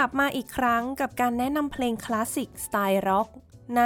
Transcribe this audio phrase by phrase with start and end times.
[0.00, 3.28] ลับมาอีกครั้งกับการแนะนำเพลงคลาสสิกสไตล์ร็อก
[3.76, 3.82] ใน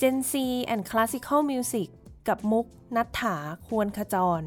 [0.00, 0.32] Gen C
[0.72, 1.88] and Classical Music
[2.28, 2.66] กับมุก
[2.96, 3.36] นัฐถา
[3.66, 4.42] ควรขจร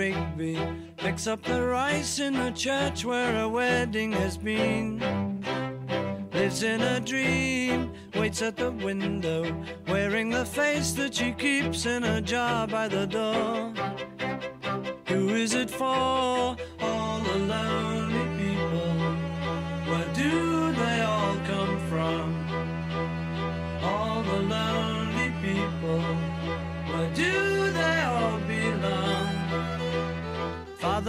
[0.00, 4.98] Rigby picks up the rice in the church where a wedding has been.
[6.34, 9.42] Lives in a dream, waits at the window,
[9.86, 13.72] wearing the face that she keeps in a jar by the door.
[15.06, 16.54] Who is it for?
[16.80, 17.38] All the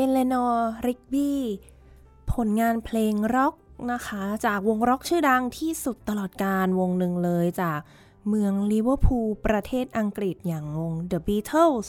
[0.00, 1.40] เอเลนอร์ริกบี้
[2.32, 3.54] ผลงานเพลงร็อก
[3.92, 7.80] นะคะจากวงร็อกชื่อดังที่สุดตลอดการวงหนึ่งเลยจาก
[8.28, 11.88] เมืองลิเวอร์พูลประเทศอังกฤษอย่างวง The Beatles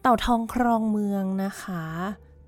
[0.00, 1.84] เต่าทองครองเมืองนะคะ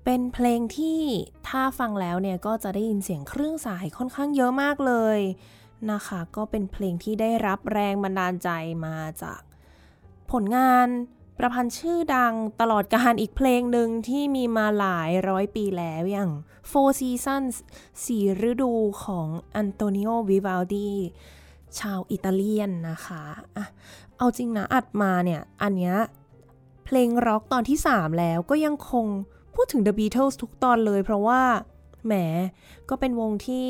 [0.05, 1.01] เป็นเพลงที่
[1.47, 5.19] ถ้าฟังแล้วเนี่ยก็จะได้ยินเสียงเครื่องสายค่อนข้างเยอะมากเลย
[5.91, 8.49] นะคะ ก็เป็นเพลงที่ได้รับแรงบันดาลใจ
[8.85, 9.41] มาจาก
[10.31, 10.87] ผลงาน
[11.41, 16.31] ประพันธ์ชื่อดังตลอดการอีกเพลงหนึ่งที่มีมาหลายร้อยปีแล้วอย่าง
[16.71, 17.55] Four Seasons
[18.05, 18.73] สี่ฤดู
[19.03, 20.91] ของอันโตนิโอวิวัลดี
[21.79, 23.23] ชาวอิตาเลียนนะคะ
[23.55, 23.65] อะ
[24.17, 25.95] เอาจริงนะอัดมาเนี่ย อันเนี้ย
[26.85, 29.05] เพลงร็อกตอนที่ 3 แล้วก็ยังคง
[29.55, 31.41] พูดถึง The Beatles ทุกตอนเลยเพราะว่า
[32.05, 32.13] แหม
[32.89, 33.69] ก็เป็นวงที่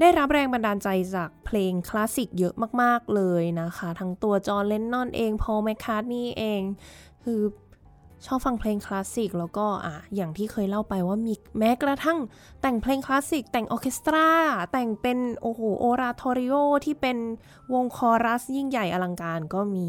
[0.00, 6.62] ได้รับแรงบันดาลใจจากเพลงคลาสสิกเยอะมาก ๆ เลยนะคะ ทั้งตัวจอห์นเลนนอนเองพอลแมคคาร์ทนี่เอง
[7.24, 7.40] คือ
[8.26, 12.18] ชอบฟังเพลงคลาสสิกแล้วก็อะอย่างที่เคยเล่าไปว่ามีแม้กระทั่ง
[12.62, 14.28] แต่งเพลงคลาสสิก แต่งออเคสตรา
[14.72, 17.18] แต่งเป็นโอ้โหโอราทอริโอที่เป็น
[17.74, 19.88] วงคอรัสยิ่งใหญ่อลังการก็มี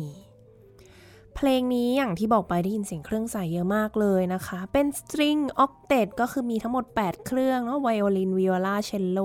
[1.35, 9.19] เพลงนี้อย่างที่บอกไปได้ยินเสียงเครื่องสายเยอะมากเลยนะคะ เป็น string octet ก็คือมีทั้งหมด 8 เครื่องเนาะไวโอลินวิโอลาเชลโล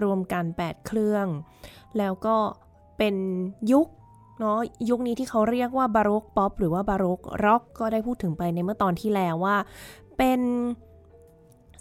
[0.00, 1.26] รวมกัน 8 เครื่อง
[1.98, 2.36] แล้วก็
[2.98, 3.14] เป็น
[3.72, 3.88] ยุค
[4.40, 4.58] เนาะ
[4.90, 9.56] ยุคนี้ที่เขาเรียกว่าบาโรกป๊อปหรือว่าบาโรกร็อกก็ได้พูดถึงไปในเมื่อตอนที่แล้วว่า
[10.18, 10.40] เป็น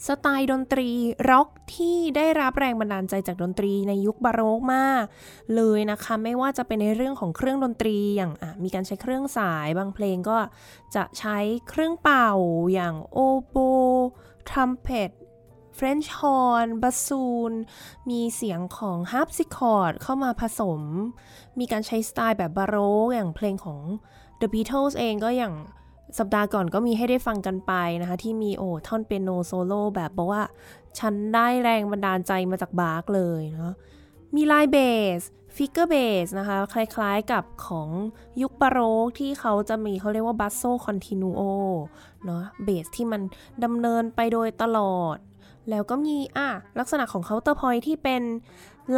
[0.06, 0.90] สไตล์ดนตรี
[1.30, 5.03] ร็อกที่ได้รับแรงบันดาลใจจากดนตรีในยุคบาโรกมาก
[5.56, 8.31] เลยนะคะ ไม่ว่าจะเป็นในเรื่องของเครื่องดนตรีอย่าง
[8.63, 10.38] มีการใช้เครื่องสายบางเพลงก็
[10.96, 11.38] จะใช้
[11.69, 12.31] เครื่องเป่า
[12.74, 13.56] อย่างโอโอโบ
[14.50, 15.12] ทรัมเป็ต
[15.75, 17.52] French horn บัสซูน
[18.09, 20.81] มีเสียงของฮาร์ปซิคอร์ดเข้ามาผสม
[21.59, 23.79] มีการใช้สไตล์แบบบาโรกอย่างเพลงของ
[24.41, 25.55] The Beatles เองก็อย่าง
[26.18, 30.44] สัปดาห์ก่อนก็มีให้ได้ฟังกันไปนะคะ ที่มีโอ้ท่อนเปียโนโซโล่แบบบอกว่า
[31.00, 33.74] ฉันได้แรงบันดาลใจมาจากบาร์กเลยเนาะ
[34.36, 34.78] มีลายเบ
[35.20, 35.22] ส
[35.55, 37.90] figured bass นะคะ คล้ายๆกับของ
[38.42, 41.41] ยุคบาโรกที่เขาจะมีเขาเรียกว่า basso continuo
[42.26, 43.22] เนาะเบสที่มัน
[43.64, 45.18] ดำเนินไปโดยตลอด
[45.70, 46.50] แล้วก็มีอะ
[46.80, 48.24] ลักษณะของ counterpoint ที่เป็น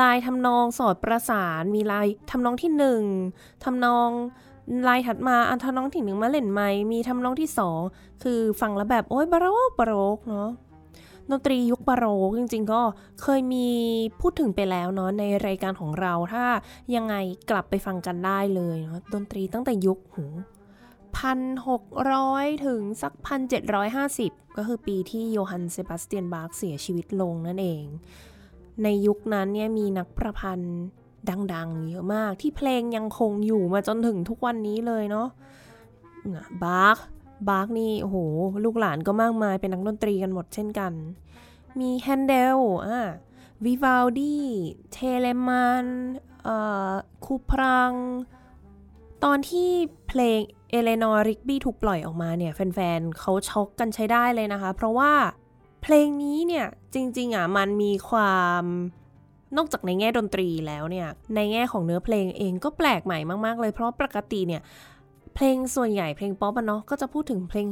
[0.02, 3.04] ลายทำนองสอดประสาน มีลายทำนองที่หนึ่ง
[3.64, 4.10] ทำนอง
[4.88, 6.62] ลายถัดมาอันทำนองที่หนึ่งมาเล่นไหม
[6.92, 7.80] มีทำนองที่สอง
[8.24, 10.50] คือฟังแล้วแบบโอ้ยบาโรกบาโรกเนาะ
[11.32, 12.82] ดนตรียุคบาโรกจริงๆ ก็
[13.22, 13.68] เคยมี
[14.22, 16.46] พูดถึงไปแล้วเนาะในรายการของเราถ้า
[16.96, 17.16] ยังไง
[17.50, 20.26] กลับไปฟังกันได้เลยเนาะดนตรีตั้งแต่ยุคหู
[21.10, 23.14] 1,600ถึงสัก
[23.86, 27.84] 1,750ก็คือปีที่โยฮันเซบาสเตียนบาร์กเสียชีวิตลงนั่นเอง
[28.84, 30.78] ในยุคนั้นเนี่ยมีนักประพันธ์
[31.54, 35.28] ดังๆ เยอะมากที่เพลงยังคงอยู่มาจนถึงทุกวันนี้เลยเนาะ
[36.64, 36.98] บาร์ก
[37.50, 38.18] บาร์กนี่โอ้โห
[38.66, 40.94] ลูกหลานก็มากมายเป็นนักดนตรีกันหมดเช่นกัน
[41.80, 42.58] มีแฮนเดล
[42.88, 43.02] อะ
[43.66, 44.38] วิวาลดี
[44.92, 45.86] เทเลมัน
[46.44, 46.58] เอ่
[46.90, 46.92] อ
[47.26, 47.94] คูพรัง
[49.24, 49.70] ตอนที่
[50.08, 50.40] เพลง
[50.70, 55.12] Eleanor Rigby ถูกปล่อยออกมาเนี่ย แฟนๆเขาช็อกกันใช้ได้เลยนะคะ เพราะว่า
[55.82, 58.64] เพลงนี้เนี่ย จริง ๆ อะ มันมีความ
[59.58, 64.62] นอกจากในแง่ดนตรีแล้วเนี่ย ในแง่ของเนื้อเพลงเองก็แปลกใหม่มาก ๆ เลย เพราะปกติเนี่ย
[65.36, 67.68] เพลงส่วนใหญ่เพลงป๊อปเนาะก็จะพูดถึงเพลง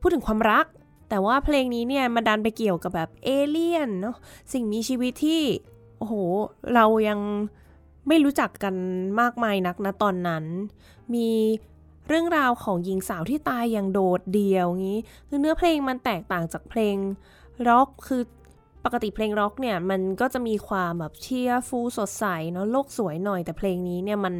[0.00, 0.66] พูดถึงความรัก
[1.08, 4.16] แต่ว่าเพลงนี้เนี่ยมันดันไปเกี่ยวกับแบบเอเลี่ยนเนาะ
[4.52, 5.42] สิ่งมีชีวิตที่
[5.98, 6.14] โอ้โห
[6.74, 7.20] เรายัง
[8.08, 8.74] ไม่รู้จักกัน
[9.20, 10.44] มากมายนักนะตอนนั้น
[11.14, 11.28] มี
[12.08, 14.98] เรื่องราวของหญิงสาวที่ตายอย่างโดดเดี่ยวงี้
[15.28, 16.96] คือเนื้อเพลงมันแตกต่างจากเพลง
[17.68, 18.22] ร็อกคือ
[18.84, 24.34] ปกติเพลงร็อกเนี่ยมันก็จะมีความแบบเชียร์ฟูสดใสเนาะโลกสวยหน่อยแต่เพลงนี้เนี่ยมัน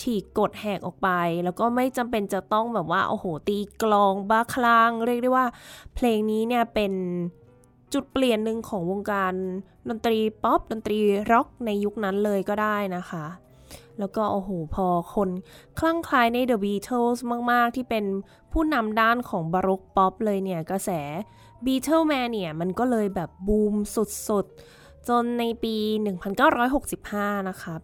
[0.00, 1.08] ฉีกกฎแหกออกไป
[1.44, 5.46] แล้วก็ไม่จำเป็นจะต้องแบบว่าโอ้โหตีกลองบ้าคลั่งเรียกได้ว่า
[5.94, 6.92] เพลงนี้เนี่ยเป็น
[7.92, 9.32] จุดเปลี่ยนหนึ่งของวงการ
[9.88, 10.98] ดนตรีป๊อปดนตรี
[11.32, 13.26] ร็อกในยุคนั้นเลยก็ได้นะคะ
[13.98, 15.30] แล้วก็โอ้โหพอคน
[15.78, 17.18] คลั่งไคล้ใน The Beatles
[17.50, 18.04] มาก ๆ ที่เป็น
[18.52, 20.90] ผู้นำด้านของ baroque pop เลยเนี่ย กระแส
[21.64, 23.74] Beatlemania เนี่ยมันก็เลยแบบบูม
[24.28, 25.74] สุดๆ จนในปี
[26.62, 27.80] 1965 นะครับ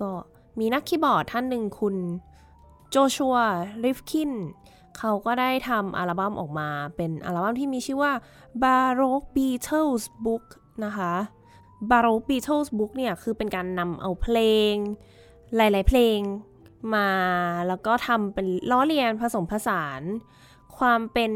[0.00, 0.10] ก็
[0.58, 1.96] มีนักคีย์บอร์ดท่านหนึ่งคุณ
[2.90, 3.36] โจชัว
[3.82, 4.32] ริฟคิน
[4.98, 8.12] เขาก็ได้ทำอัลบั้มออกมาเป็นอัลบั้มที่มีชื่อว่า
[8.62, 10.44] Baroque Beatles Book
[10.84, 11.12] นะคะ
[11.90, 14.38] Baroque Beatles Book เนี่ยคือเป็นการนำเอาเพล
[14.72, 14.74] ง
[15.56, 16.18] หลาย ๆ เพลง
[16.94, 17.08] มา
[17.68, 20.02] แล้วก็ทำเป็นล้อเลียนผสมผสาน
[20.78, 21.32] ความเป็น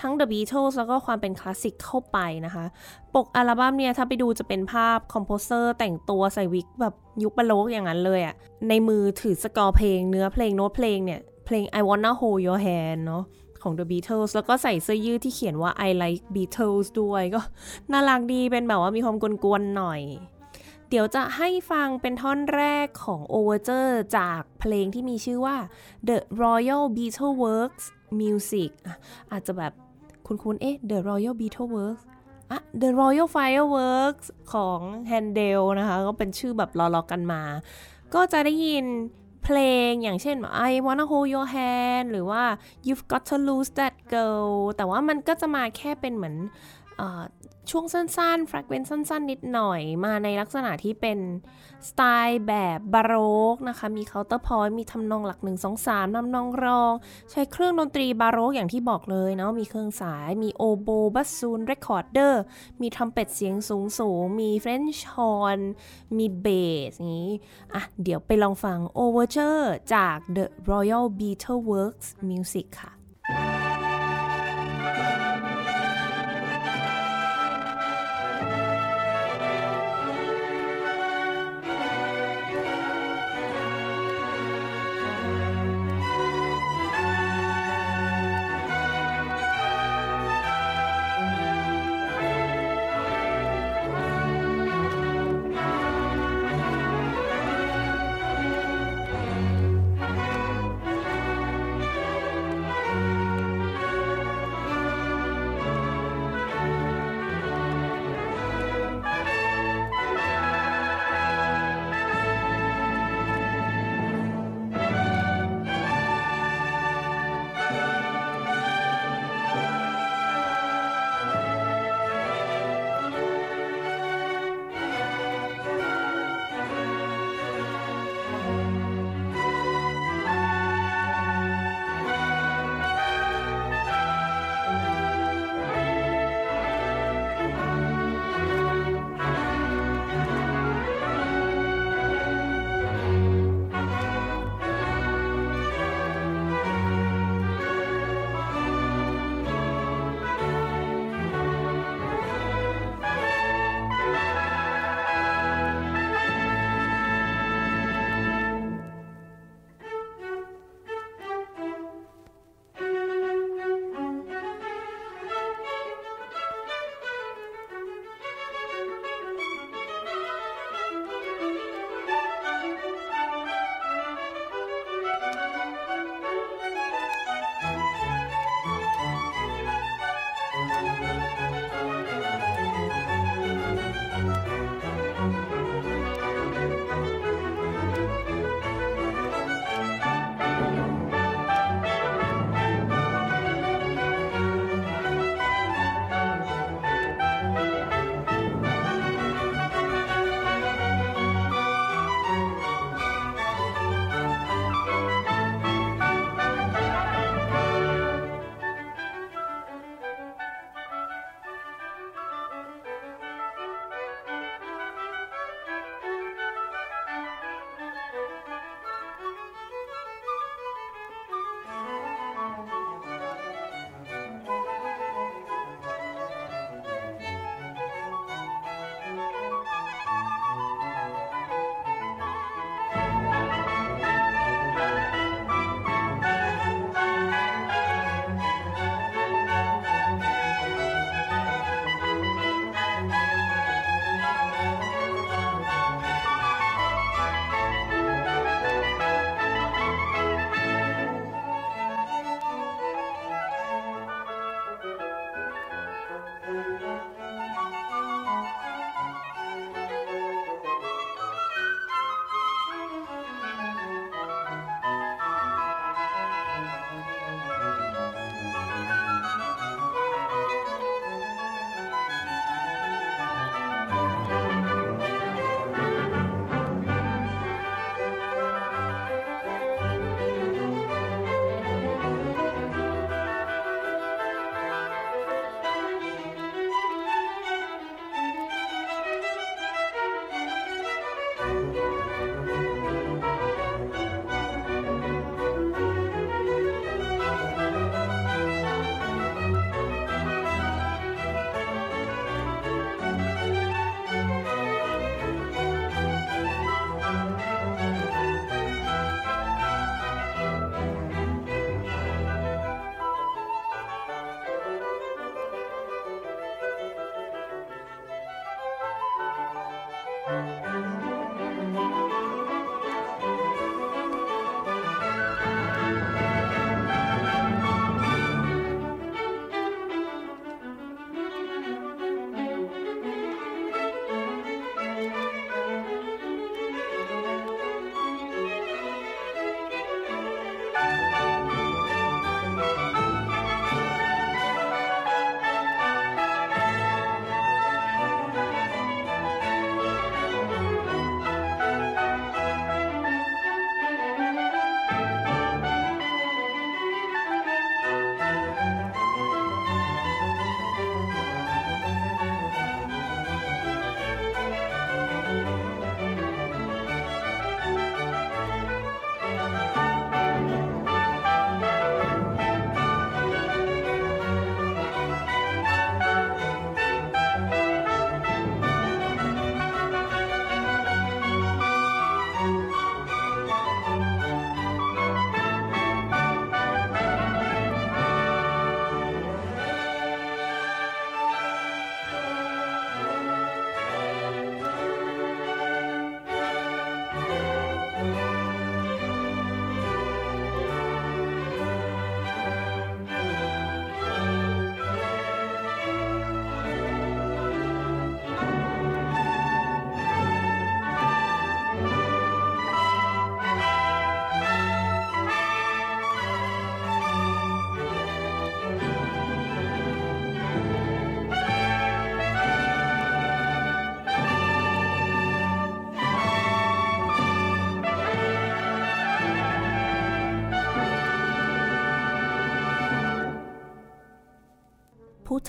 [0.00, 2.64] ทั้ง The Beatles แล้วก็ความเป็นคลาสสิกเข้าไปนะคะ
[3.14, 8.34] ปกอัลบั้มเนี่ย ถ้าไปดูจะเป็นภาพ composer แต่งตัวใส่วิกแบบยุคบาโรกอย่างนั้นเลยอะ
[8.68, 13.24] ในมือถือสกอร์เพลงเนื้อเพลงโน้ตเพลงเนี่ย เพลง I Wanna Hold Your Hand เนาะ
[13.62, 17.40] ของ The Beatles แล้วก็ใส่เสื้อยืดที่เขียนว่า I Like Beatles ด้วยก็
[17.92, 20.00] น่ารักดีเป็นแบบว่ามีความกวนๆหน่อย
[20.92, 25.56] เดี๋ยวจะให้ฟังเป็นท่อนแรกของ Overture จากเพลงที่มีชื่อว่า
[26.08, 27.84] The Royal Beatleworks
[28.20, 28.70] Music
[29.32, 29.72] อาจจะแบบ
[30.26, 32.02] คุ้นๆ เอ๊ะ The Royal Beetleworks
[32.50, 37.42] อะ The Royal Fireworks ของ Handel นะคะ ก็เป็นชื่อแบบล้อๆกันมา
[38.14, 38.86] ก็จะได้ยิน
[39.44, 39.58] เพล
[39.88, 40.36] งอย่างเช่น
[40.68, 42.42] I wanna hold your hand หรือว่า
[42.86, 46.36] You've got to lose that girl แต่ว่ามันก็จะมาแค่เป็นเหมือน
[47.00, 47.02] อ
[47.70, 51.18] ช่วงสั้นๆแฟรกเวนสั้น ๆ นิดหน่อยมาในลักษณะที่เป็น
[51.88, 53.14] สไตล์แบบบาโร
[53.54, 56.92] กนะคะ มี counterpoint มีทำนองหลัก 1 2 3ทำนองรอง
[57.30, 62.42] ใช้เครื่องดนตรีบาโรกอย่างที่บอกเลยเนาะมีเครื่องสายมีโอโบบัสซูน recorder
[62.80, 65.58] มีทรัมเป็ตเสียงสูงสูงมี French horn
[66.16, 66.46] มีเบ
[66.90, 67.28] สนี้
[67.74, 72.99] อะเดี๋ยวไปลองฟัง Overture จาก The Royal Beatleworks Music ค่ะ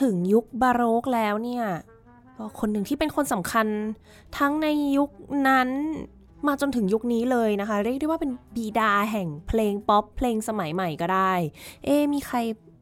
[0.01, 1.65] ถึงยุคบาโรกแล้วเนี่ย
[2.37, 3.67] ก็คนหนึ่งที่เป็นคนสำคัญ
[4.37, 4.67] ทั้งใน
[4.97, 5.09] ยุค
[5.47, 5.69] นั้น
[6.47, 11.33] มาจนถึงยุคนี้เลยนะคะ เรียกได้ว่าเป็นบิดาแห่งเพลงป๊อปเพลงสมัยใหม่ก็ได้
[11.85, 12.37] เอ๊มีใคร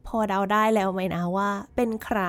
[0.06, 2.20] พอเดาได้แล้วไหมนะว่าเป็นใคร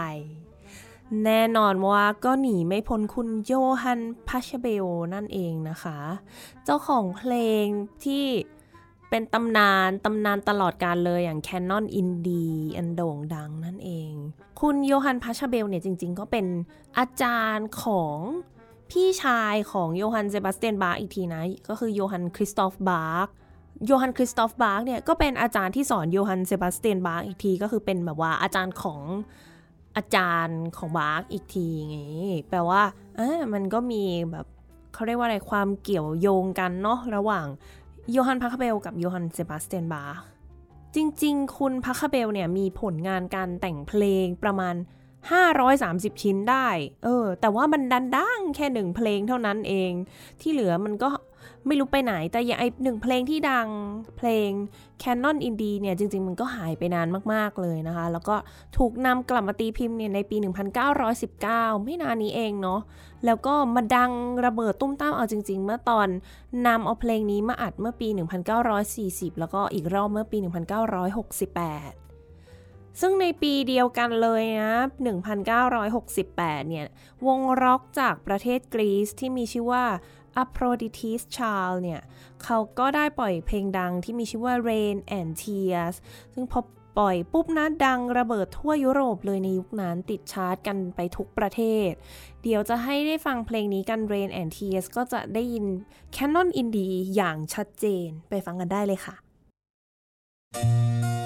[1.26, 6.00] แน่นอนว่าก็หนีไม่พ้นคุณโยฮันพาชเบลนั่นเองนะคะ
[6.64, 7.34] เจ้าของเพล
[7.64, 7.66] ง
[8.04, 8.26] ที่
[9.12, 14.12] เป็นตำนาน ตำนานตลอดการเลยอย่าง Canon in D อันโด่งดังนั่นเอง
[14.62, 16.46] คุณโยฮันพาชเบลเนี่ยจริง ๆ ก็เป็น
[16.98, 18.18] อาจารย์ของ
[18.91, 23.27] พี่ชายของโยฮันเซบาสเตียนบาร์กอีกทีนะ ก็คือโยฮันคริสตอฟบาร์ก
[23.86, 29.01] โยฮันคริสตอฟบาร์กเนี่ยก็เป็นอาจารย์ที่สอนโยฮันเซบาสเตียนบาร์กอีกที ก็คือเป็นแบบว่าอาจารย์ของ
[29.96, 31.98] อาจารย์ของบาร์กอีกทีไง
[32.50, 32.82] แปลว่า
[33.18, 34.48] เออมันก็มีแบบ
[34.94, 37.48] เขาเรียกว่าอะไรความเกี่ยวโยงกันเนาะระหว่าง
[38.12, 40.18] โยฮันพาชเบลกับโยฮันเซบาสเตียนบาร์
[40.96, 44.75] จริงๆ คุณพาคาเบลเนี่ยมีผลงานการแต่งเพลงประมาณ
[45.50, 46.68] 530 ชิ้นได้
[47.03, 49.91] เออ แต่ว่ามันดันดังแค่หนึ่งเพลงเท่านั้นเอง
[50.41, 51.10] ที่เหลือมันก็
[51.68, 53.68] ไม่รู้ไปไหน แต่อย่างไอหนึ่งเพลงที่ดัง
[54.18, 54.50] เพลง
[55.03, 58.36] Canon i n d i เนี่ย จริง ๆ มันก็หายไปนานมากๆเลยนะคะ แล้วก็
[58.77, 60.38] ถูกนำกลับมาตีพิมพ์เนี่ยในปี
[61.12, 62.82] 1919 ไม่นานนี้เองเนาะ
[63.25, 64.12] แล้วก็มาดัง
[64.46, 66.08] ระเบิดตุ้มต้ามเอาจริง ๆ เมื่อตอน
[66.68, 68.08] นำเอาเพลงนี้มาอัดเมื่อปี
[68.74, 72.01] 1940 แล้วก็อีกรอบเมื่อปี 1968
[73.00, 74.75] ซึ่งในปีเดียวกันเลยนะ
[75.51, 76.88] 1968 เนี่ย
[77.27, 79.86] วงร็อกจากประเทศกรีซที่มีชื่อว่า
[80.42, 82.02] Aphrodite's Child เนี่ย
[82.44, 85.96] เขาก็ได้ปล่อยเพลงดังที่มีชื่อว่า Rain and Tears
[86.34, 86.62] ซึ่งพอ
[87.00, 91.92] ปล่อยปุ๊บนะดังระเบิดทั่วยุโรปเลยในยุคนั้นติดชาร์ตกันไปทุกประเทศ
[92.44, 95.66] เดี๋ยวจะให้ได้ฟังเพลงนี้กัน Rain and Tears ก็จะได้ยิน
[96.16, 99.16] Canon Indie อย่างชัดเจนไปฟังกันได้เลยค่ะ
[100.56, 101.21] Rain and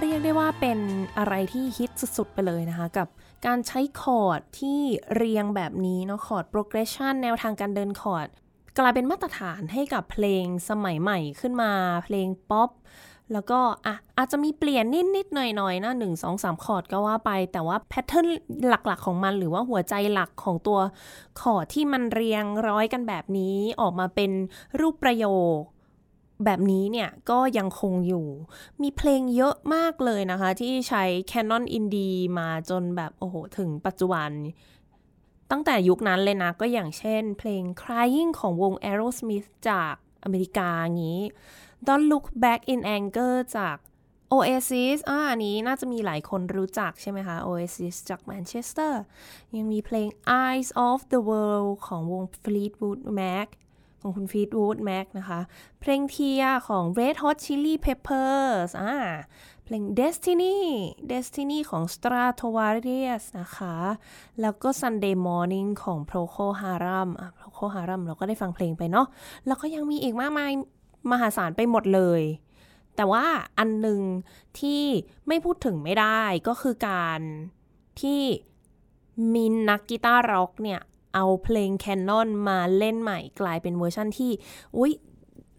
[0.00, 0.78] เรียกได้ว่าเป็น
[1.18, 3.08] อะไรที่ฮิตสุด ๆ ไปเลยนะคะกับ
[3.46, 4.80] การใช้คอร์ดที่
[5.14, 8.26] เรียงแบบนี้เนาะคอร์ด progression แนวทางการเดินคอร์ด
[8.78, 11.70] กลายเป็นมาตรฐานให้กับเพลงสมัยใหม่ขึ้นมา
[12.04, 12.70] เพลงป๊อป
[13.32, 14.84] แล้วก็อะอาจจะมีเปลี่ยน
[15.16, 18.26] นิด ๆ หน่อย ๆ นะหนึ่งสองสามคอร์ดก็ว่าไป แต่ว่า pattern
[18.68, 20.78] หลัก ๆ ของมัน หรือว่าหัวใจหลักของตัว
[21.40, 24.30] คอร์ดที่มันเรียงร้อยกันแบบนี้ออกมาเป็น
[24.80, 25.26] รูปประโย
[25.58, 25.60] ค
[26.44, 28.26] แบบนี้เนี่ยก็ยังคงอยู่
[28.82, 34.30] มีเพลงเยอะมากเลยนะคะ ที่ใช้ Canon Indie มาจนแบบโอ้โห ถึงปัจจุบัน
[35.50, 39.94] ตั้งแต่ยุคนั้นเลยนะ ก็อย่างเช่นเพลง Crying ของวง Aerosmith จาก
[40.24, 41.22] อเมริกาอย่างนี้
[41.86, 43.76] Don't Look Back in Anger จาก
[44.32, 49.02] Oasis อ่าอันนี้น่าจะมีหลายคนรู้จักใช่ไหมคะ Oasis จากแมนเชสเตอร์
[49.56, 50.08] ยังมีเพลง
[50.44, 53.48] Eyes of the World ของวง Fleetwood Mac
[54.04, 55.40] ของคุณ Fleetwood Mac นะคะ
[55.80, 58.94] เพลงเทียของ Red Hot Chili Peppers อ่า
[59.64, 60.56] เพลง Destiny
[61.12, 63.76] Destiny ของ Stratovarius นะคะ
[64.40, 69.06] แล้วก็ Sunday Morning ของ Procol Harum อะ Procol Harum เราก็ได้ฟังเพลงไปเนาะ
[69.46, 70.52] แล้วก็ยังมีอีกมากมาย
[71.10, 72.22] มหาศาลไปหมดเลย
[72.96, 73.24] แต่ว่า
[73.58, 74.00] อันหนึ่ง
[74.58, 74.82] ที่
[75.28, 77.20] ไม่พูดถึงไม่ได้ก็คือการ
[78.00, 78.20] ที่
[79.34, 80.80] มีนักกีตาร์ร็อกเนี่ย
[81.14, 84.30] เอาเพลง Canon มาเล่นใหม่กลายเป็นเวอร์ชั่นที่
[84.76, 84.92] อุ้ย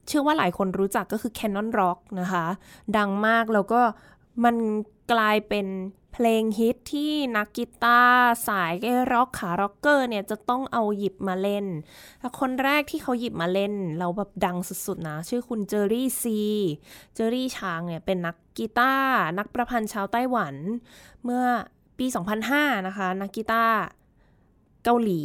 [0.08, 2.46] เชื่อว่าหลายคนรู้จักก็คือ Canon Rock นะคะ
[2.98, 3.82] ดังมากแล้วก็
[4.44, 4.56] มัน
[5.12, 5.68] กลายเป็น
[6.14, 8.74] เพลงฮิตที่นักกีตาร์สาย
[9.12, 11.66] ร็อกขาร็อกเกอร์เนี่ยจะต้องเอาหยิบมาเล่น
[12.40, 16.40] คนแรกที่เขาหยิบมาเล่น เราแบบดังสุดๆนะ ชื่อคุณ JerryC
[17.16, 20.56] เจอรี่ชางเนี่ยเป็นนักกีตาร์นักประพันธ์ชาวไต้หวัน
[21.24, 21.44] เมื่อ
[21.98, 22.06] ปี
[22.46, 23.76] 2005 นะคะ นักกีตาร์
[24.86, 25.22] เกาหลี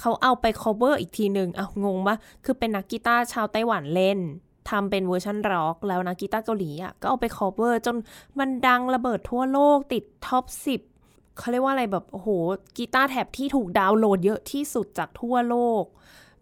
[0.00, 4.18] เขาเอาไป cover อีกทีหนึ่งเอางงปะคือเป็นนักกีตาร์ชาวไต้หวันเล่น
[4.70, 7.96] ทำเป็นเวอร์ชันร็อกแล้วนักกีตาร์เกาหลีอะก็เอาไป cover จน
[8.38, 10.44] มันดังระเบิดทั่วโลกติด top
[10.90, 12.28] 10เขาเรียกว่าอะไรแบบโอ้โห
[12.76, 15.84] guitar tab ที่ถูกดาวน์โหลดเยอะที่สุดจากทั่วโลก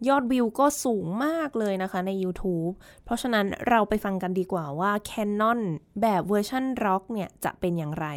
[0.07, 5.59] ยอดวิวก็สูงมากเลยนะคะใน YouTube เพราะฉะนั้นเราไปฟังกันดีกว่าว่า Canon
[6.01, 8.07] แบบเวอร์ชันร็อกเนี่ยจะเป็นอย่างไร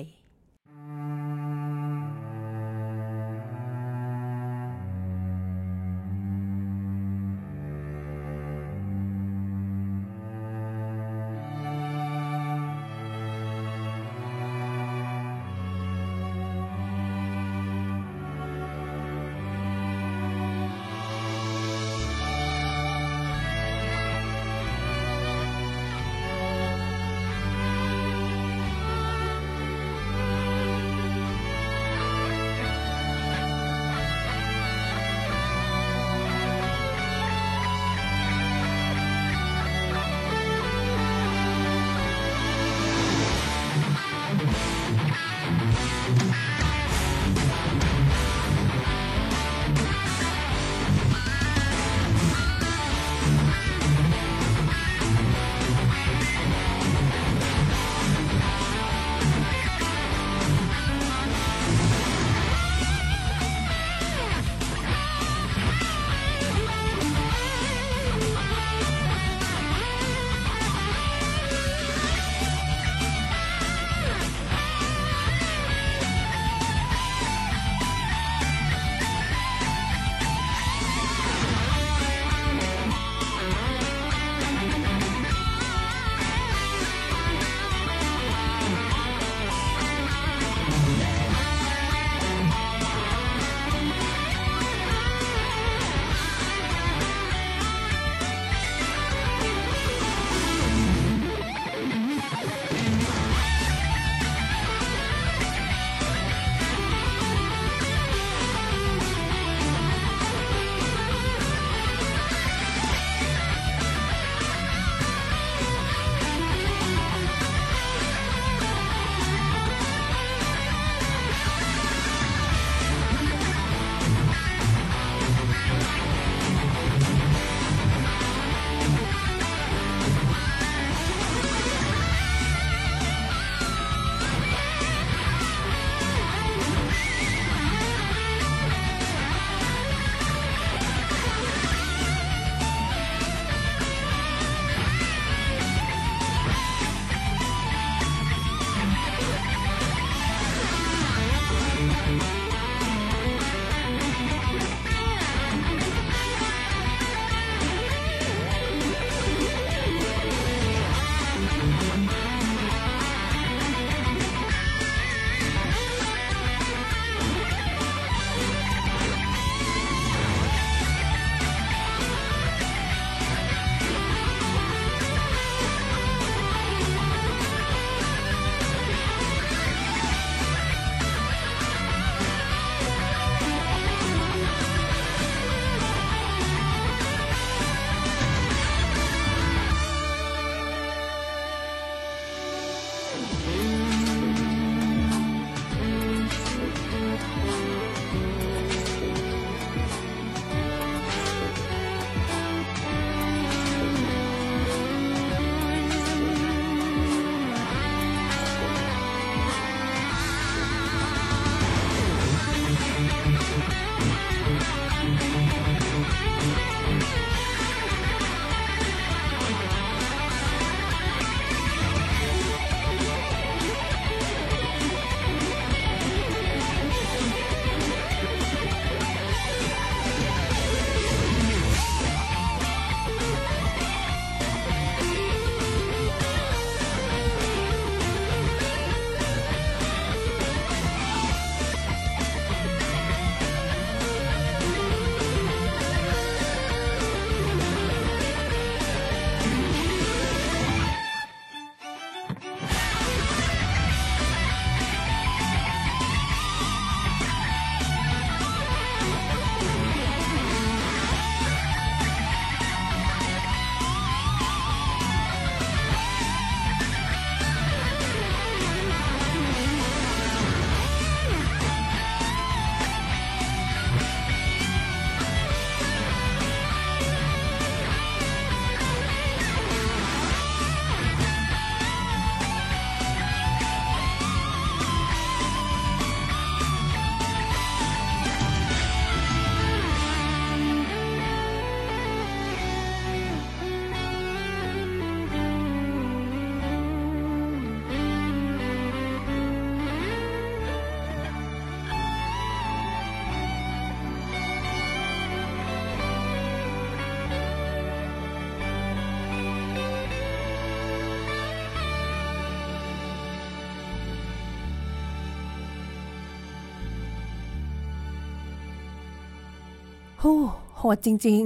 [320.23, 321.43] โหดจริง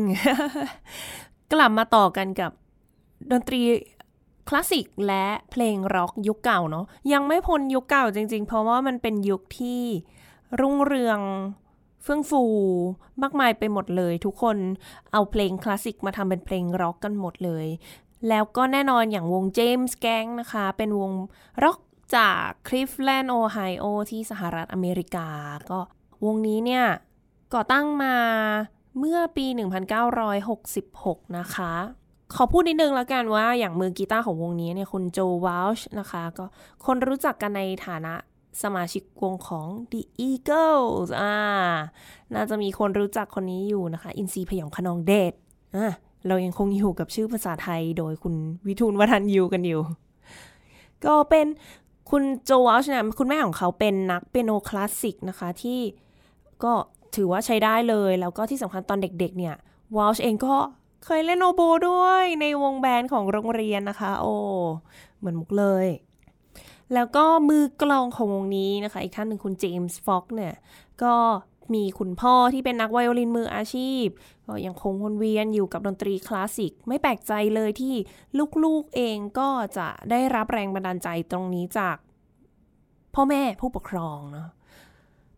[0.74, 2.50] ๆ กลับมาต่อกันกับ
[3.30, 3.60] ดนตรี
[4.48, 9.82] คลาสสิกและเพลงร็อกยุคเก่าเนาะยังไม่พ้นยุคเก่าจริง ๆ เพราะว่ามันเป็นยุคที่
[10.60, 11.20] รุ่งเรือง
[12.02, 12.44] เฟื่องฟู
[13.22, 14.56] มากมายไปหมดเลย ทุกคน
[15.12, 17.66] เอาเพลงคลาสสิกมาทำเป็นเพลงร็อกกันหมดเลย
[18.28, 21.12] แล้วก็แน่นอนอย่างวง James Gang นะคะ เป็นวง
[21.62, 21.78] ร็อก
[22.16, 25.28] จากคลิฟแลนด์โอไฮโอที่สหรัฐอเมริกา
[25.70, 25.80] ก็
[26.24, 26.84] วงนี้เนี่ย
[27.54, 28.14] ก่อตั้งมา
[28.98, 29.46] เมื่อปี
[30.62, 31.72] 1966 นะคะ
[32.34, 36.44] ขอพูดนิดนึงแล้วกันว่าอย่างมือกีตาร์ของวงนี้เนี่ยคุณโจวาลช์นะคะ ก็
[36.86, 38.14] คนรู้จักกันในฐานะ
[38.62, 41.34] สมาชิกวงของ The Eagles อ่า
[42.34, 45.32] น่าจะมีคนรู้จักคนนี้อยู่นะคะ อินซีพยองขนองเดช
[45.76, 45.92] อ่า
[46.26, 48.34] เรายังคงอยู่กับชื่อภาษาไทยโดยคุณ
[48.66, 49.80] วิทูลวัฒนยูกันอยู่
[51.04, 51.46] ก็เป็น
[52.10, 55.80] คุณ Joe Walsh เนี่ยคุณแม่ของเขาเป็นนักเปียโนคลาสสิกนะคะที่
[56.64, 56.72] ก็
[57.16, 59.54] ถือว่าใช้ได้เลย แล้วก็ที่สำคัญตอนเด็กๆเนี่ย
[59.96, 60.56] Walsh เองก็
[61.04, 64.32] เคยเล่นโอโบด้วยในวง band ของโรงเรียนนะคะ โอ้
[65.18, 65.86] เหมือนมุกเลย
[66.94, 70.54] แล้วก็มือกลองของวงนี้นะคะ อีกท่านหนึ่งคุณ Jim Fox เนี่ย
[71.02, 71.14] ก็
[71.74, 74.06] มีคุณพ่อที่เป็นนักไวโอลินมืออาชีพ
[74.46, 77.94] ก็ยังคงวนเวียนอยู่กับดนตรีคลาสสิก ไม่แปลกใจเลยที่
[78.64, 79.48] ลูกๆเองก็
[79.78, 81.96] จะได้รับแรงบันดาลใจตรงนี้จาก
[83.14, 84.48] พ่อแม่ผู้ปกครองเนาะ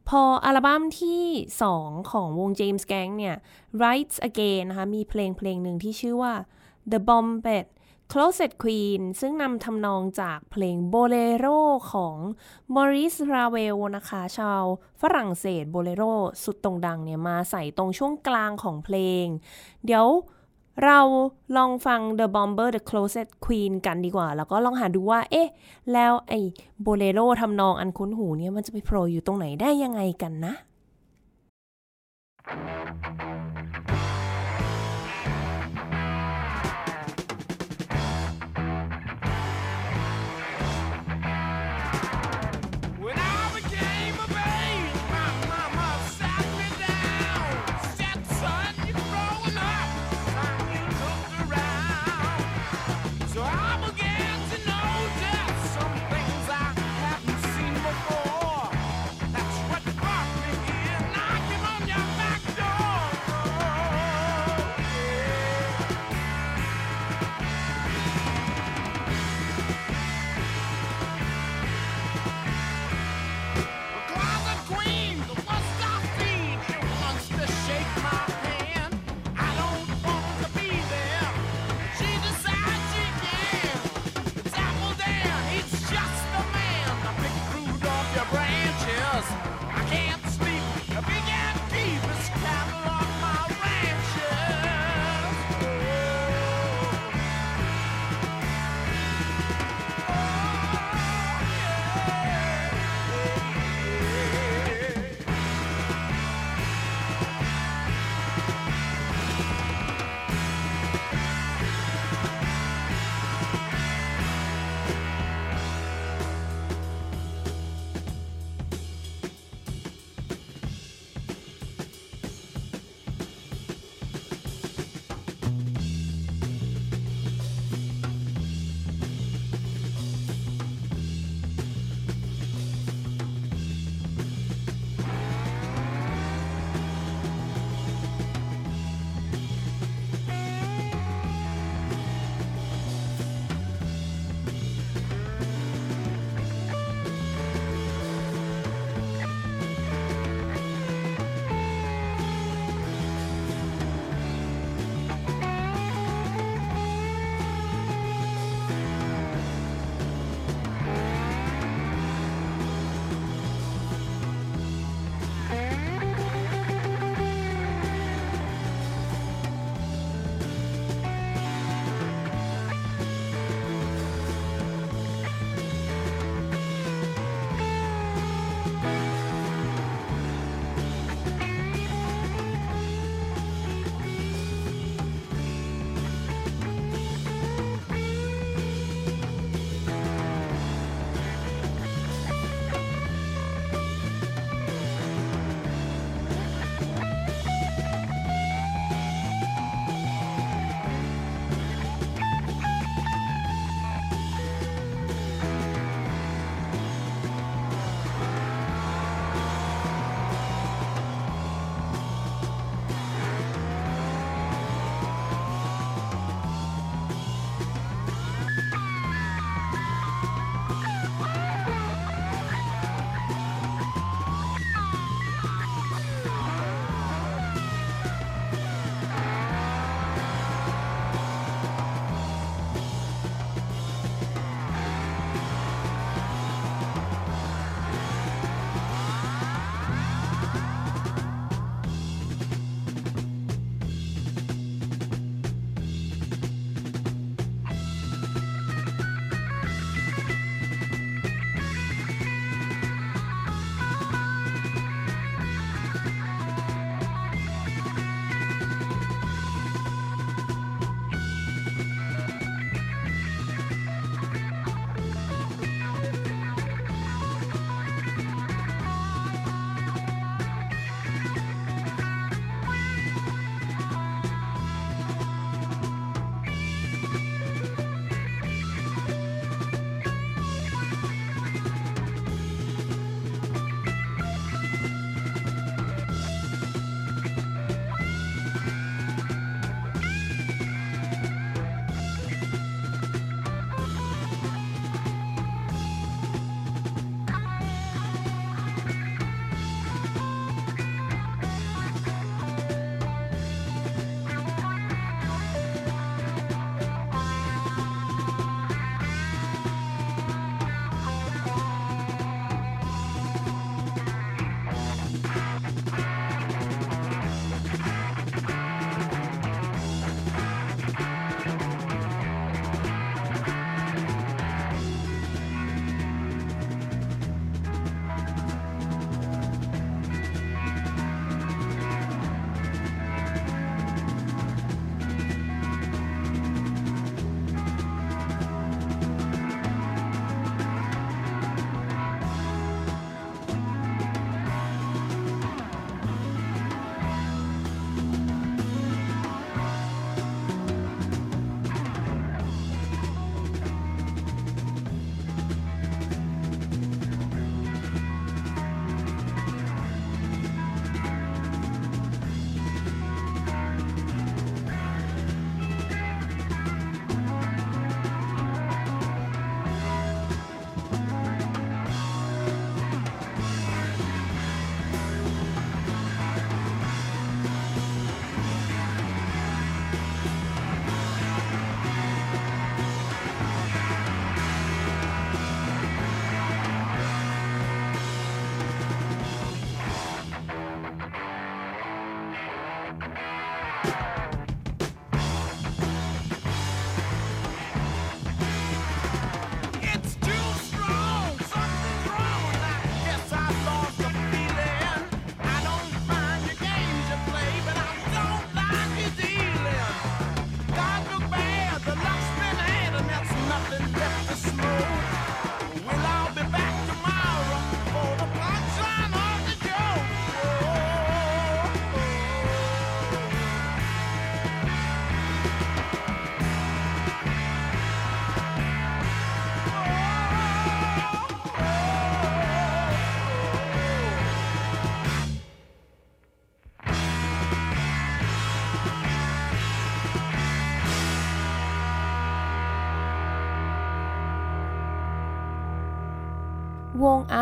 [0.09, 1.25] พออัลบั้มที่
[1.69, 3.37] 2 ของวง James Gang เนี่ย
[3.85, 6.35] Rights Again นะคะ มีเพลงเพลงหนึ่งที่ชื่อว่า
[6.93, 7.67] The Bombed
[8.13, 11.59] Closet Queen ซึ่งนำทำนองจากเพลง Bolero
[11.93, 12.17] ของ
[12.75, 14.63] Maurice Ravel นะคะ ชาว
[15.01, 16.13] ฝรั่งเศส Bolero
[16.45, 19.27] สุดตรงดังเนี่ย มาใส่ตรงช่วงกลางของเพลง
[19.85, 20.07] เดี๋ยว
[20.85, 20.99] เรา
[21.57, 25.49] ลองฟัง The Bomber The Closet Queen กันดีกว่า แล้วก็ลองหาดูว่า เอ๊ะ
[25.93, 26.41] แล้วไอ้
[26.83, 30.55] โบเลโรทำนองอันคุ้นหูเนี่ยมันจะไปโผล่อยู่ตรงไหนได้ยังไงกันนะ
[32.49, 33.46] When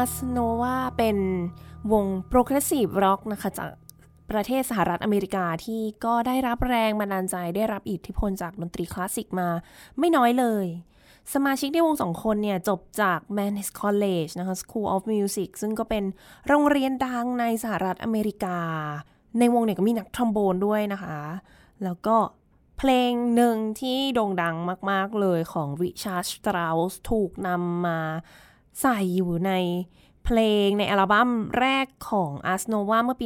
[0.05, 1.19] วง a s n o v a เป็น
[1.93, 3.69] วง Progressive Rock นะคะจาก
[4.31, 9.49] ประเทศสหรัฐอเมริกาที่ก็ได้รับแรงบันดาลใจได้รับอิทธิพลจากดนตรีคลาสสิกมา
[9.99, 10.67] ไม่น้อยเลย
[11.35, 16.05] สมาชิกในวงสองคนเนี่ย จบจาก Mannes College นะคะ School of Music ซึ่งก็เป็น
[16.49, 18.59] โรงเรียนดังในสหรัฐอเมริกา
[19.39, 21.19] ในวงเนี่ยก็มีนักทรอมโบนด้วยนะคะ
[21.85, 22.17] แล้วก็
[22.79, 24.57] เพลงหนึ่งที่โด่งดัง
[24.91, 28.01] มาก ๆ เลยของ Richard Strauss ถูกนำมา
[28.81, 29.53] ใส่อยู่ใน
[30.25, 33.25] เพลงในอัลบั้มแรกของ a s n o v a เมื่อปี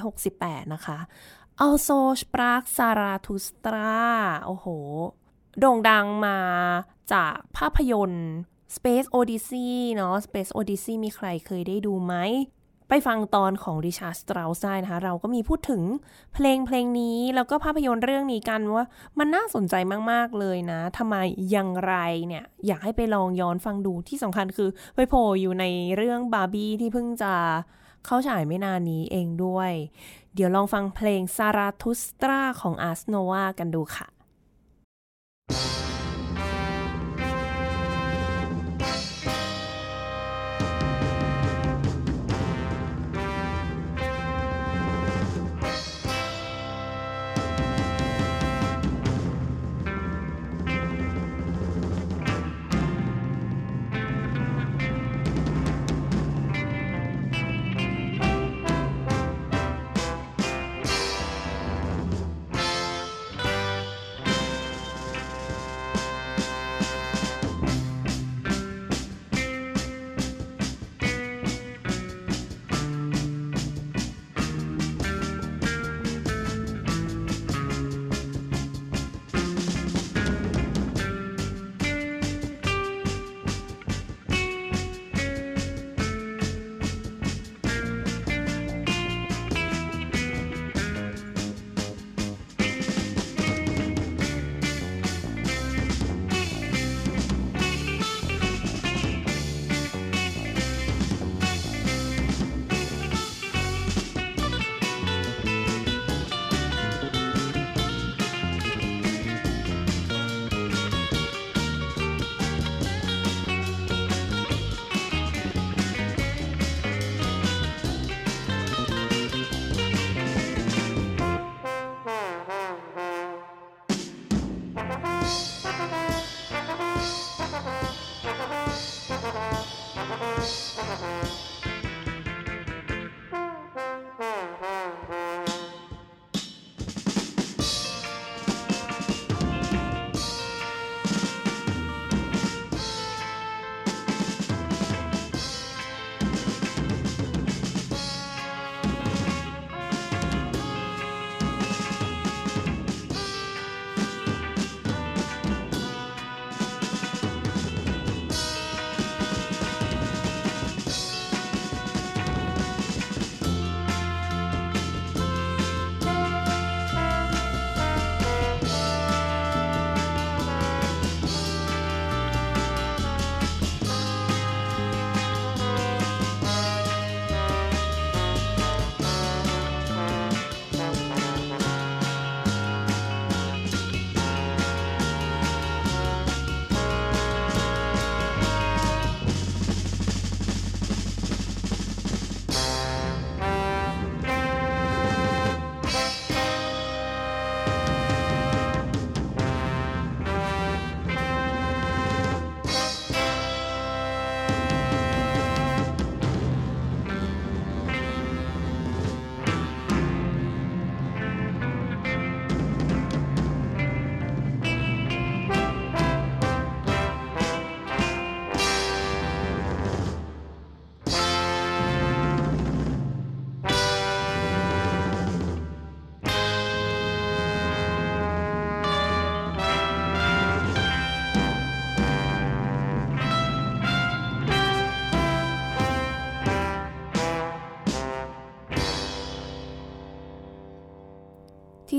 [0.00, 0.98] 1968 นะคะ
[1.66, 3.92] Also sprach Zarathustra
[4.46, 4.66] โอ้โห
[5.58, 6.38] โด่งดังมา
[7.12, 8.28] จากภาพยนตร์
[8.76, 12.14] Space Odyssey เนาะ Space Odyssey มีใครเคยได้ดูไหม
[12.88, 15.82] ไปฟังตอนของริชาร์ดสตรา u สได้นะคะ เราก็มีพูดถึง
[16.34, 18.84] เพลงเพลงนี้แล้วก็ภาพยนตร์เรื่องนี้กันว่า
[19.18, 19.74] มันน่าสนใจ
[20.10, 21.16] มาก ๆ เลยนะทำไม
[21.50, 21.94] อย่างไร
[22.28, 25.64] เนี่ย อยากให้ไปลองย้อนฟังดูที่สำคัญคือไปโผล่อยู่ใน
[25.96, 27.34] เรื่องบาร์บี้ที่เพิ่งจะ
[28.06, 29.72] เข้าฉายไม่นานนี้เองด้วย
[30.34, 34.08] เดี๋ยวลองฟังเพลง Zarathustra ของ Ars Nova กันดูค่ะ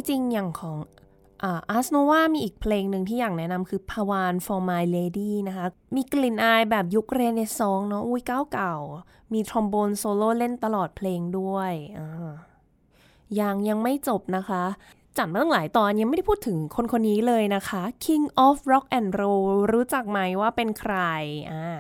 [0.10, 0.78] จริงอย่างของ
[1.44, 12.32] Ars Nova มีอีกเพลงหนึ่งที่อยากแนะนำคือพาวาน for my lady นะคะ มีกลิ่นอายแบบยุคเรเนซองเนาะอุ้ยเก่าเก่าๆมีทรอมโบนโซโล่เล่นตลอดเพลงด้วยอ่า
[13.40, 14.64] ยังยังไม่จบนะคะ
[15.18, 20.96] จัดมาตั้งหลายตอนยังไม่ได้พูดถึงคนคนนี้เลยนะคะ King of Rock and Roll รู้จักไหมว่าเป็นใคร
[21.52, 21.78] อ่า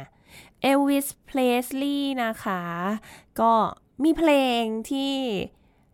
[0.61, 2.61] Elvis Presley นะคะ
[3.39, 3.51] ก็
[4.03, 4.61] มีเพลง
[4.91, 5.13] ที่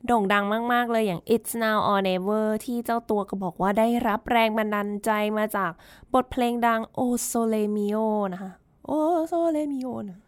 [0.07, 5.71] โด่งดังมาก ๆ เลยอย่าง It's Now or Never ที่เจ้าตัวก็บอกว่าได้รับแรงบันดาลใจมาจาก
[6.13, 6.99] บทเพลงดัง O
[7.29, 7.97] Sole Mio
[8.33, 8.51] นะคะ
[8.89, 8.91] O
[9.31, 10.19] Sole Mio นะ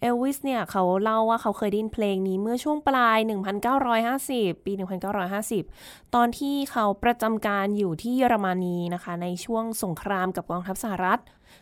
[0.00, 3.18] เอลวิสเนี่ยเขาเล่าว่าเขาเคยได้ยินเพลงนี้เมื่อช่วงปลาย
[3.92, 4.72] 1950 ปี
[5.42, 11.20] 1950 ตอนที่เขาประจำการอยู่ที่เยอรมนีนะคะ ในช่วงสงครามกับกองทัพสหรัฐ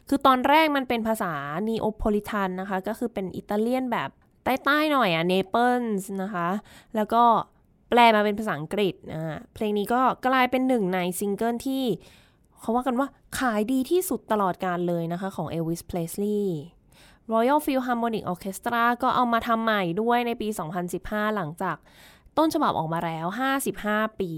[0.08, 1.32] คือตอนแรกมันเป็นภาษา
[1.68, 4.10] Neapolitan นะคะ ก็คือเป็นอิตาเลียนแบบ
[4.44, 6.48] ใต้ๆหน่อยอะเนเปิลส์นะคะ
[6.96, 7.22] แล้วก็
[7.90, 11.84] แปลมาเป็นภาษาอังกฤษอ่าเพลงนี้ก็กลายเป็นหนึ่งในซิงเกิลที่
[12.60, 16.44] เขาว่ากันว่าขายดีที่สุดตลอดกาลเลยนะคะของ Elvis Presley
[17.32, 20.48] Royal Philharmonic Orchestra ก็เอามาทำใหม่ด้วยในปี
[20.92, 21.76] 2015 หลังจาก
[22.38, 23.26] ต้นฉบับออกมาแล้ว
[23.72, 24.32] 55 ปี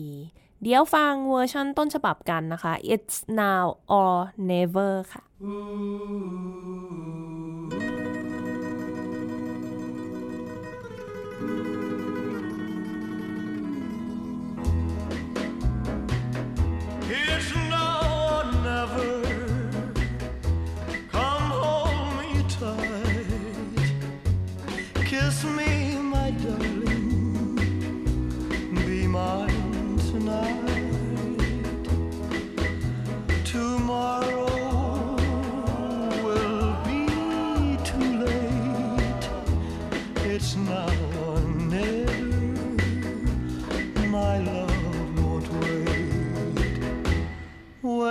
[0.63, 3.65] เดี๋ยวฟังเวอร์ชันต้นฉบับกันนะคะ It's Now
[4.01, 4.17] or
[4.51, 7.22] Never ค่ะ It's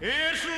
[0.00, 0.57] It's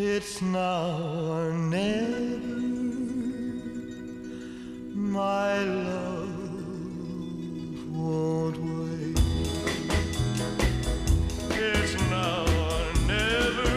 [0.00, 0.94] It's now
[1.34, 2.30] or never.
[4.94, 5.54] My
[5.88, 6.38] love
[7.98, 9.18] won't wait.
[11.50, 13.72] It's now or never.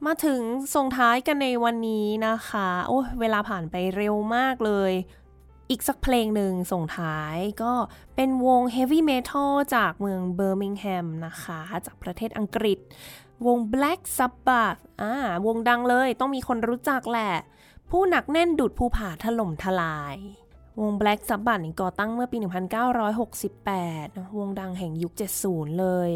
[0.05, 0.41] มาถึง
[0.76, 4.93] ส่งท้ายกันในวันนี้นะคะ โอ้ยเวลาผ่านไปเร็วมากเลย
[5.70, 7.74] อีกสักเพลงหนึ่งส่งท้ายก็
[8.15, 12.80] เป็นวง Heavy Metal จากเมืองเบอร์มิงแฮมนะคะ จากประเทศอังกฤษ
[13.45, 15.13] วง Black Sabbath อ่า
[15.45, 17.34] วงดังเลยต้องมีคนรู้จักแหละ
[17.89, 20.15] ผู้หนักแน่นดุจภูผาถล่มทลาย
[20.82, 22.38] วง Black Sabbath ก่อตั้งเมื่อปี
[23.17, 25.13] 1968 วงดังแห่งยุค
[25.45, 26.11] 70 เลย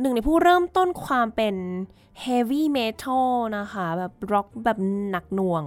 [0.00, 1.54] หนึ่งในผู้เริ่มต้นความเป็น
[2.24, 4.78] heavy metal นะคะ แบบร็อกแบบ
[5.10, 5.64] หนักหน่วง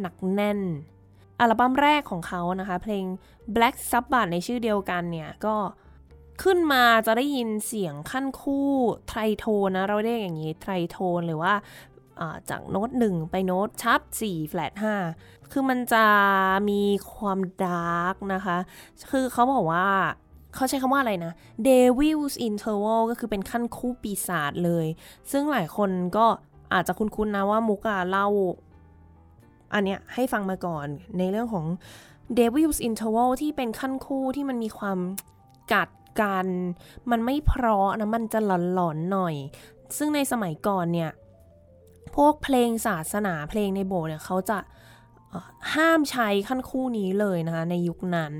[0.00, 0.60] หนักแน่น
[1.40, 3.04] อัลบั้มแรกของเขานะคะ เพลง
[3.54, 5.56] Black Sabbath ในชื่อเดียวกันเนี่ย ก็
[6.42, 8.68] ขึ้นมาจะได้ยินเสียงขั้นคู่
[9.08, 11.54] ไทรโทนนะ เราเรียกอย่างนี้ไทรโทนหรือว่า
[12.50, 14.72] จากโน้ต 1 ไปโน้ตชับ4แฟลต
[15.12, 16.04] 5คือมันจะ
[16.70, 16.82] มี
[17.14, 18.56] ความดาร์กนะคะ
[19.10, 19.86] คือเขาบอกว่า
[20.54, 21.32] เขาใช้คำว่าอะไรนะ
[21.68, 24.86] Devil's Interval ก็คือเป็นขั้นคู่ปีศาจเลย
[25.30, 26.26] ซึ่งหลายคนก็
[26.72, 28.26] อาจจะคุ้นๆนะว่ามุกอะเล่า
[29.74, 30.86] อันเนี้ยให้ฟังมาก่อน
[31.18, 31.66] ในเรื่องของ
[32.38, 34.98] Devil's Interval ที่เป็นขั้นคู่ที่มันมีความ
[35.72, 35.90] กัด
[36.20, 36.46] กัน
[37.10, 39.34] มันไม่เพราะนะมันจะหลอนๆหน่อย
[39.96, 41.10] ซึ่งในสมัยก่อนเนี่ย
[42.16, 44.58] พวกเพลงศาสนาเพลงในโบสถ์เนี่ยเขาจะ
[45.74, 48.34] ห้ามใช้ขั้นคู่นี้เลยนะคะในยุคนั้น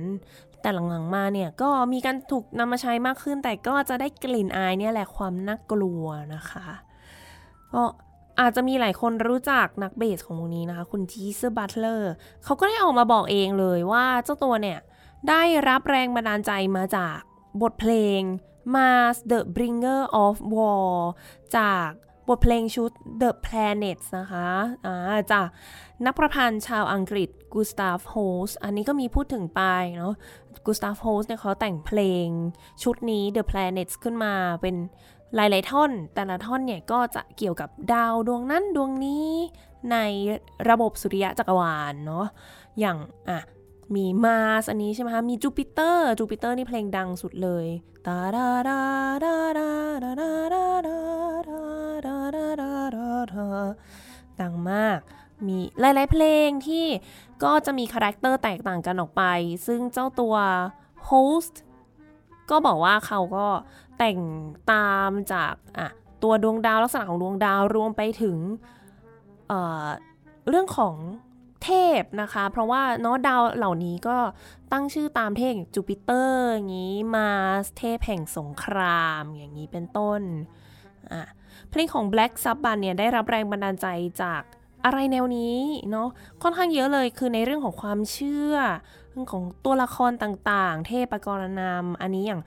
[0.60, 6.04] แต่หลังๆมาเนี่ยก็มีการถูกนำมาใช้มากขึ้น แต่ก็จะได้กลิ่นอายเนี่ยแหละความน่ากลัว
[6.34, 6.66] นะคะ
[7.74, 7.82] ก็
[8.40, 12.12] อาจจะมีหลายคนรู้จักนักเบสของวงนี้นะคะ คุณ Geezer Butler
[12.44, 14.78] เขาก็ได้ออกมาบอกเองเลยว่าเจ้าตัวเนี่ย
[15.28, 17.18] ได้รับแรงบันดาลใจมาจาก
[17.62, 18.20] บทเพลง
[18.74, 20.90] Mars the Bringer of War
[21.56, 21.88] จาก
[22.28, 22.90] บทเพลงชุด
[23.22, 24.48] The Planets นะคะ
[24.84, 25.46] อ่าจาก
[26.06, 28.16] นักประพันธ์ชาวอังกฤษกูสตาฟโฮ
[28.48, 29.62] สอันนี้ก็มีพูดถึงไป
[29.96, 30.14] เนาะ
[30.64, 32.26] กูสตาฟโฮสเนี่ยเขาแต่งเพลง
[32.82, 34.32] ชุดนี้ The Planets ขึ้นมา
[34.62, 34.76] เป็น
[35.34, 39.30] หลาย ๆ ท่อน แต่ละท่อนเนี่ยก็จะเกี่ยวกับดาวดวงนั้นดวงนี้
[39.92, 39.96] ใน
[40.70, 42.26] ระบบสุริยะจักรวาลเนาะ
[42.80, 42.96] อย่าง
[43.28, 43.40] อะ
[43.94, 47.66] มี Mars อันนี้ใช่ไหมคะ มี Jupiter Jupiter นี่เพลงดังสุดเลย
[48.06, 48.80] ตาดาดา
[49.24, 49.68] ดาดา
[50.04, 50.98] ดาดาดาดา
[51.46, 51.68] ดา
[52.06, 53.48] ดาดาดาดาดา
[54.40, 54.98] ดังมาก
[55.46, 56.86] มีหลาย ๆ เพลงที่
[57.44, 59.22] ก็จะมี character แตกต่างกันออกไป
[59.66, 60.34] ซึ่งเจ้าตัว
[61.06, 61.60] Holst
[62.50, 63.46] ก็บอกว่าเขาก็
[63.98, 64.20] แต่ง
[64.72, 65.88] ตามจากอะ
[66.22, 68.36] ตัวดวงดาวลักษณะของดวงดาวรวมไปถึง
[69.48, 70.96] เรื่องของ
[71.64, 71.70] เท
[72.00, 74.16] พนะคะ เพราะว่าเนาะดาวเหล่านี้ก็
[74.72, 80.20] ตั้งชื่อตามเทพอย่างจูปิเตอร์อย่างนี้ Mars เทพแห่งสงครามอย่างนี้เป็นต้น
[81.12, 81.22] อะ
[81.68, 83.86] เพลงของ Black Sabbath เนี่ยได้รับแรงบันดาลใจ
[84.22, 84.42] จาก
[84.84, 85.58] อะไรแนวนี้
[85.90, 86.08] เนาะ
[86.42, 88.54] ค่อนข้างเยอะเลยคือในเรื่องของความเชื่อ
[89.16, 92.40] เรื่องของตัวละครต่างๆ เทพกรณำอันนี้อย่าง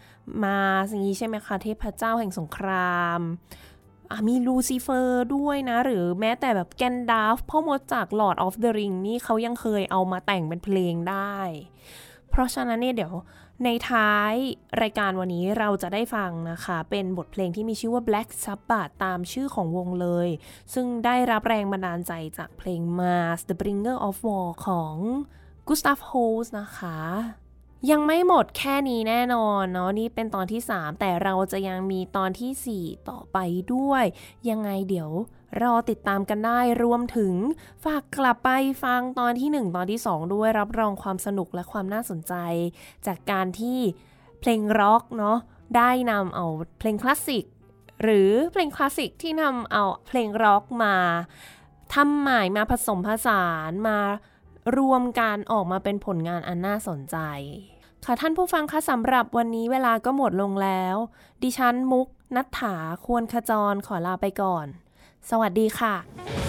[0.44, 0.58] มา
[0.90, 3.20] สิ่งนี้ใช่ไหมคะเทพเจ้าแห่งสงคราม
[4.28, 11.38] มีลูซิเฟอร์ด้วยนะ หรือแม้แต่แบบแกนดาฟพ่อมดจาก Lord of the Ring นี่เขายังเคยเอามาแต่งเป็นเพลงได้
[12.30, 13.14] เพราะฉะนั้นเนี่ยเดี๋ยว
[13.64, 14.34] ในท้าย
[14.82, 20.30] รายการวันนี้เราจะได้ฟังนะคะ เป็นบทเพลงที่มีชื่อว่า Black Sabbath ตามชื่อของวงเลย
[20.74, 24.96] ซึ่งได้รับแรงบันดาลใจจากเพลง Mars the Bringer of War ของ
[25.70, 26.98] Gustav Holst นะคะ
[27.92, 33.38] ยังไม่หมดแค่นี้แน่นอนเนาะนี่เป็นตอนที่ 3 แต่เราจะยังมีตอนทีสี่ 4 ต่อไป
[33.74, 34.04] ด้วย
[34.50, 35.12] ยังไงเดี๋ยว
[35.62, 37.34] รอติดตามกันได้รวมถึง
[37.84, 38.50] ฝากกลับไป
[38.84, 42.34] ฟังตอนที่ 1 ตอนที่ 2 ด้วยรับรองความสนุกและความน่าสนใจ
[43.08, 43.80] จากการที่
[44.40, 45.38] เพลงร็อกเนาะ
[45.78, 46.46] ได้นำเอา
[46.80, 47.46] เพลงคลาสสิก
[48.02, 50.96] หรือเพลงคลาสสิกที่นำเอาเพลงร็อกมา
[51.94, 54.00] ทำใหม่มาผสมผสานมา
[54.78, 57.18] รวมกันออกมาเป็นผลงานอันน่าสนใจ
[58.06, 60.96] ค่ะท่านผู้ฟังคะสำหรับวันนี้เวลาก็หมดลงแล้ว
[61.44, 64.66] ดิฉันมุกนัฐถาควรขจรขอลาไปก่อน
[65.30, 65.96] สวัสดีค่ะ「